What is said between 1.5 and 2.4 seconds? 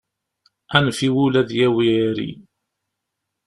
yawi iri.